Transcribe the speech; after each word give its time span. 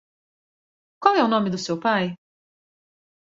Qual 1.01 1.15
é 1.15 1.21
o 1.23 1.27
nome 1.33 1.49
do 1.51 1.59
seu 1.65 1.77
pai? 1.79 2.05